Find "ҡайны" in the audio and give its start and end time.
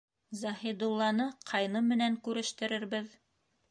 1.53-1.85